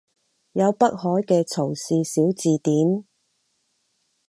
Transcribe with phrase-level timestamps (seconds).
[0.53, 3.05] 有北海嘅曹氏小字典